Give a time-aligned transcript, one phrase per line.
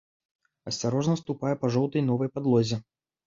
[0.71, 2.81] Асцярожна ступае па жоўтай новай падлозе.